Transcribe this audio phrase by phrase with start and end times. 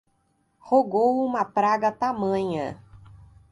[0.57, 2.79] Rogou uma praga tamanha